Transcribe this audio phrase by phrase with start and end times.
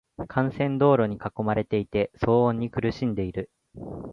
[0.17, 3.51] 幹線道路に囲まれていて、騒音に苦しんでいる。